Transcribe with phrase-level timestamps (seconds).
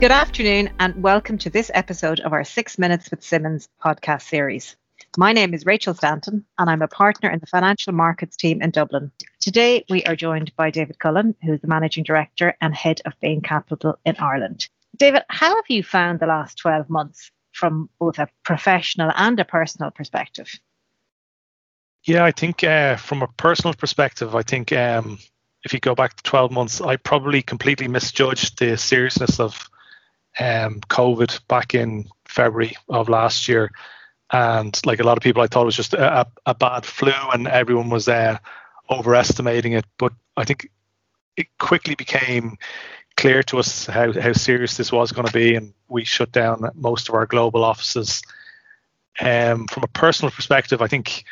[0.00, 4.76] Good afternoon, and welcome to this episode of our Six Minutes with Simmons podcast series.
[5.16, 8.70] My name is Rachel Stanton, and I'm a partner in the financial markets team in
[8.70, 9.10] Dublin.
[9.40, 13.18] Today, we are joined by David Cullen, who is the managing director and head of
[13.20, 14.68] Bain Capital in Ireland.
[14.96, 19.44] David, how have you found the last 12 months from both a professional and a
[19.44, 20.48] personal perspective?
[22.04, 25.18] Yeah, I think uh, from a personal perspective, I think um,
[25.64, 29.67] if you go back to 12 months, I probably completely misjudged the seriousness of
[30.38, 33.70] um, COVID back in February of last year.
[34.30, 37.12] And like a lot of people, I thought it was just a, a bad flu
[37.32, 38.38] and everyone was uh,
[38.90, 39.86] overestimating it.
[39.98, 40.70] But I think
[41.36, 42.58] it quickly became
[43.16, 45.54] clear to us how, how serious this was going to be.
[45.54, 48.22] And we shut down most of our global offices.
[49.20, 51.24] Um, from a personal perspective, I think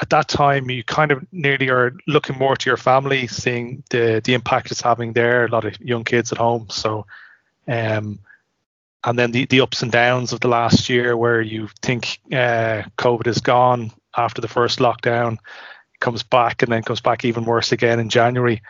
[0.00, 4.20] at that time you kind of nearly are looking more to your family, seeing the
[4.24, 5.44] the impact it's having there.
[5.44, 7.06] A lot of young kids at home, so
[7.68, 8.18] um,
[9.06, 12.82] and then the, the ups and downs of the last year where you think uh,
[12.98, 15.38] COVID is gone after the first lockdown,
[16.00, 18.60] comes back and then comes back even worse again in January.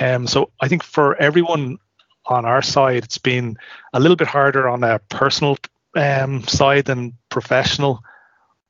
[0.00, 1.78] Um, so I think for everyone
[2.26, 3.56] on our side, it's been
[3.92, 5.56] a little bit harder on a personal
[5.94, 8.02] um, side than professional.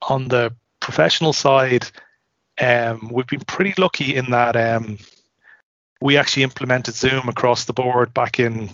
[0.08, 1.86] On the professional side,
[2.60, 4.98] um, we've been pretty lucky in that um,
[6.00, 8.70] we actually implemented Zoom across the board back in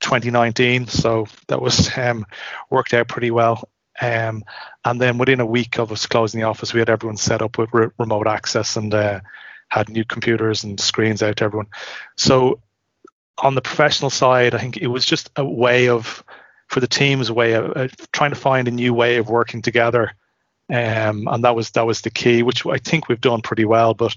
[0.00, 0.86] 2019.
[0.88, 2.26] So that was um,
[2.68, 3.68] worked out pretty well.
[4.00, 4.44] Um,
[4.84, 7.58] and then within a week of us closing the office, we had everyone set up
[7.58, 9.20] with re- remote access and uh,
[9.68, 11.68] had new computers and screens out to everyone.
[12.16, 12.60] So
[13.38, 16.24] on the professional side, I think it was just a way of,
[16.68, 19.60] for the teams, a way of uh, trying to find a new way of working
[19.60, 20.12] together.
[20.70, 23.92] Um, and that was that was the key, which I think we've done pretty well.
[23.92, 24.16] But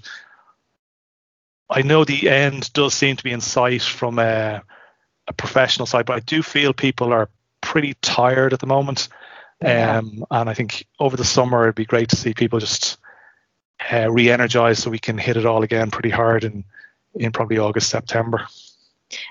[1.68, 4.62] I know the end does seem to be in sight from a
[5.26, 7.28] a professional side, but I do feel people are
[7.60, 9.08] pretty tired at the moment.
[9.62, 9.98] Yeah.
[9.98, 12.98] Um, and I think over the summer it'd be great to see people just
[13.90, 16.64] uh, re-energize so we can hit it all again pretty hard in
[17.14, 18.46] in probably August September.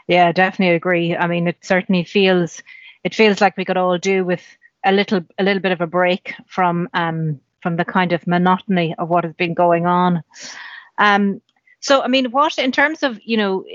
[0.08, 1.16] Yeah, definitely agree.
[1.16, 2.64] I mean, it certainly feels
[3.04, 4.44] it feels like we could all do with
[4.86, 8.96] a little a little bit of a break from um from the kind of monotony
[8.98, 10.24] of what has been going on.
[10.98, 11.42] Um,
[11.84, 13.66] so, I mean, what in terms of you know,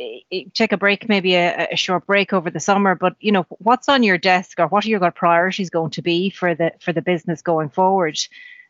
[0.55, 3.87] take a break, maybe a, a, short break over the summer, but you know, what's
[3.87, 7.03] on your desk or what are your priorities going to be for the for the
[7.03, 8.19] business going forward?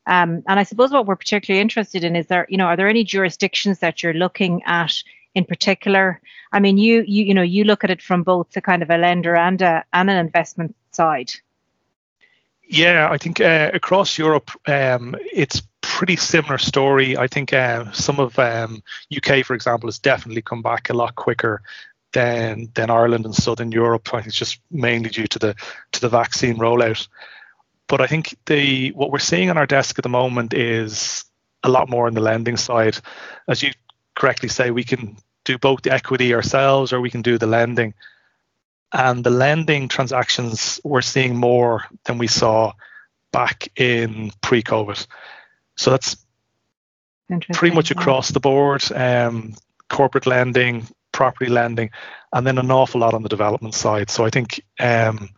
[0.07, 2.89] Um, and I suppose what we're particularly interested in is there, you know, are there
[2.89, 4.93] any jurisdictions that you're looking at
[5.37, 6.21] in particular?
[6.51, 8.91] I mean, you you you know, you look at it from both the kind of
[8.91, 11.31] a lender and a and an investment side.
[12.69, 17.17] Yeah, I think uh, across Europe, um, it's pretty similar story.
[17.17, 18.83] I think uh, some of um,
[19.17, 21.63] UK, for example, has definitely come back a lot quicker
[22.13, 24.09] than than Ireland and Southern Europe.
[24.13, 25.55] I think it's just mainly due to the
[25.93, 27.09] to the vaccine rollout.
[27.87, 31.25] But I think the what we're seeing on our desk at the moment is
[31.63, 32.99] a lot more on the lending side.
[33.49, 33.71] As you
[34.15, 37.95] correctly say, we can do both the equity ourselves or we can do the lending.
[38.93, 42.73] And the lending transactions we're seeing more than we saw
[43.33, 45.07] back in pre-COVID.
[45.79, 46.17] So that's
[47.55, 48.85] pretty much across the board.
[48.93, 49.55] Um,
[49.89, 51.91] corporate lending, property lending,
[52.33, 54.11] and then an awful lot on the development side.
[54.11, 55.31] So I think um,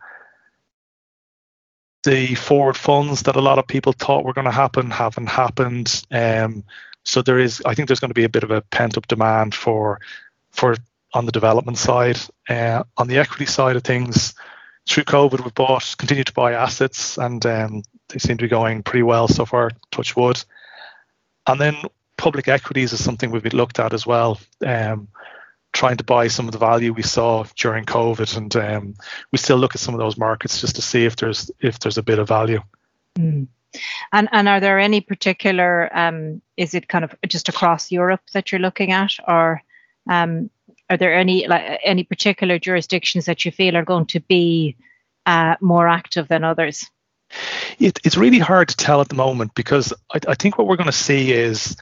[2.03, 6.03] the forward funds that a lot of people thought were going to happen haven't happened.
[6.11, 6.63] Um,
[7.05, 9.07] so there is, I think, there's going to be a bit of a pent up
[9.07, 9.99] demand for
[10.51, 10.75] for
[11.13, 12.17] on the development side.
[12.49, 14.33] Uh, on the equity side of things,
[14.91, 18.83] through COVID, we've bought, continued to buy assets, and um, they seem to be going
[18.83, 19.71] pretty well so far.
[19.91, 20.43] Touch wood.
[21.47, 21.75] And then
[22.17, 24.39] public equities is something we've looked at as well.
[24.65, 25.07] Um,
[25.73, 28.95] trying to buy some of the value we saw during COVID, and um,
[29.31, 31.97] we still look at some of those markets just to see if there's if there's
[31.97, 32.61] a bit of value.
[33.17, 33.47] Mm.
[34.11, 35.89] And and are there any particular?
[35.97, 39.63] Um, is it kind of just across Europe that you're looking at, or
[40.09, 40.49] um,
[40.91, 44.75] are there any like any particular jurisdictions that you feel are going to be
[45.25, 46.85] uh, more active than others?
[47.79, 50.75] It, it's really hard to tell at the moment because I, I think what we're
[50.75, 51.77] going to see is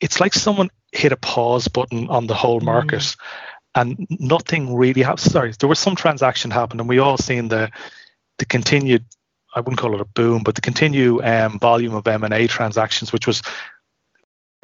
[0.00, 3.16] it's like someone hit a pause button on the whole market mm.
[3.76, 5.20] and nothing really happened.
[5.20, 7.70] Sorry, there was some transaction happened and we all seen the
[8.38, 9.04] the continued
[9.54, 12.48] I wouldn't call it a boom, but the continued um, volume of M and A
[12.48, 13.40] transactions, which was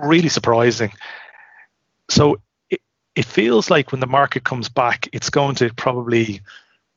[0.03, 0.93] really surprising.
[2.11, 2.41] So
[3.15, 6.41] it, feels like when the market comes back, it's going to probably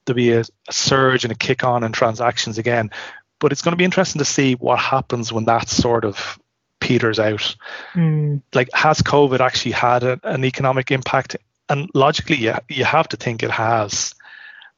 [0.05, 2.91] there'll be a, a surge and a kick on in transactions again.
[3.39, 6.39] But it's going to be interesting to see what happens when that sort of
[6.79, 7.55] peters out.
[7.93, 8.41] Mm.
[8.53, 11.35] Like, has COVID actually had a, an economic impact?
[11.67, 14.13] And logically, yeah, you have to think it has.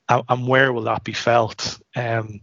[0.10, 1.80] and, and where will that be felt?
[1.96, 2.42] Um,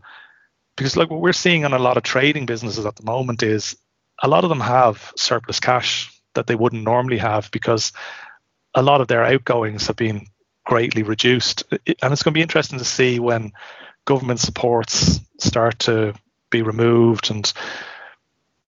[0.76, 3.76] because like what we're seeing on a lot of trading businesses at the moment is
[4.22, 7.92] a lot of them have surplus cash that they wouldn't normally have because
[8.74, 10.26] a lot of their outgoings have been
[10.64, 11.64] greatly reduced.
[11.70, 13.52] And it's going to be interesting to see when
[14.04, 16.14] government supports start to
[16.50, 17.52] be removed and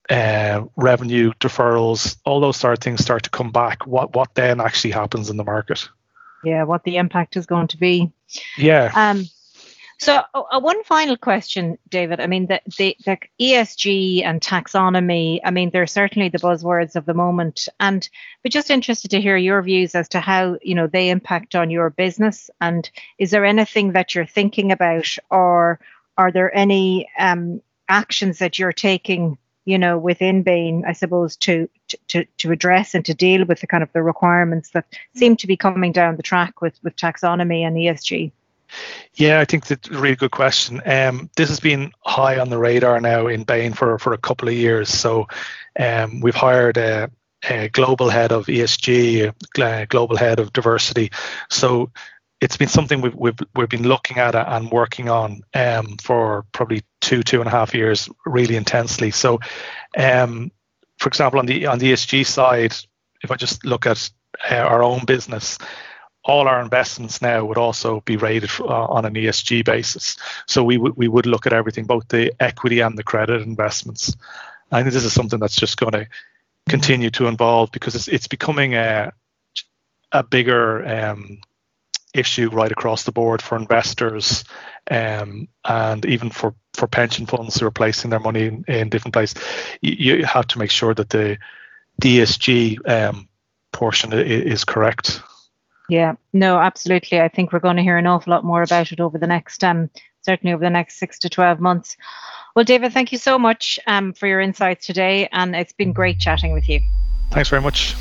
[0.08, 3.86] uh, revenue deferrals, all those sort of things start to come back.
[3.86, 5.88] What what then actually happens in the market?
[6.44, 8.12] Yeah, what the impact is going to be.
[8.56, 8.92] Yeah.
[8.94, 9.24] Um,
[9.98, 12.20] so, uh, one final question, David.
[12.20, 15.40] I mean, the, the, the ESG and taxonomy.
[15.42, 18.06] I mean, they're certainly the buzzwords of the moment, and
[18.44, 21.70] we're just interested to hear your views as to how you know they impact on
[21.70, 22.50] your business.
[22.60, 22.88] And
[23.18, 25.80] is there anything that you're thinking about, or
[26.18, 29.38] are there any um, actions that you're taking?
[29.64, 31.70] You know, within Bain, I suppose, to
[32.08, 34.84] to to address and to deal with the kind of the requirements that
[35.14, 38.30] seem to be coming down the track with with taxonomy and ESG.
[39.14, 40.82] Yeah, I think that's a really good question.
[40.84, 44.48] Um, this has been high on the radar now in Bain for, for a couple
[44.48, 44.88] of years.
[44.88, 45.28] So
[45.78, 47.10] um, we've hired a,
[47.48, 51.12] a, global head of ESG, a global head of diversity.
[51.50, 51.90] So
[52.40, 56.82] it's been something we've, we've, we've been looking at and working on um, for probably
[57.00, 59.10] two, two and a half years really intensely.
[59.10, 59.40] So,
[59.96, 60.50] um,
[60.98, 62.74] for example, on the, on the ESG side,
[63.22, 64.10] if I just look at
[64.50, 65.58] uh, our own business,
[66.26, 70.16] all our investments now would also be rated uh, on an ESG basis.
[70.46, 74.16] So we would we would look at everything, both the equity and the credit investments.
[74.72, 76.08] I think this is something that's just going to
[76.68, 79.12] continue to evolve because it's it's becoming a
[80.12, 81.40] a bigger um,
[82.14, 84.44] issue right across the board for investors
[84.90, 89.12] um, and even for, for pension funds who are placing their money in, in different
[89.12, 89.40] places.
[89.80, 91.38] You, you, have to make sure that the
[92.00, 93.28] ESG um,
[93.72, 95.20] portion is correct.
[95.88, 97.20] Yeah, no, absolutely.
[97.20, 99.62] I think we're going to hear an awful lot more about it over the next,
[99.62, 99.90] um,
[100.22, 101.96] certainly over the next six to 12 months.
[102.54, 106.18] Well, David, thank you so much um, for your insights today, and it's been great
[106.18, 106.80] chatting with you.
[107.30, 107.94] Thanks very much.